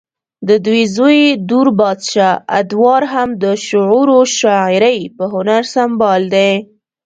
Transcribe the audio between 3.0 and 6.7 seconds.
هم د شعرو شاعرۍ پۀ هنر سنبال دے